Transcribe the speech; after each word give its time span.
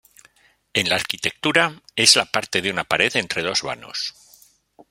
En 0.73 0.89
la 0.89 0.95
arquitectura, 0.95 1.79
es 1.95 2.15
la 2.15 2.25
parte 2.25 2.63
de 2.63 2.71
una 2.71 2.83
pared 2.85 3.15
entre 3.17 3.43
dos 3.43 3.61
vanos. 3.61 4.15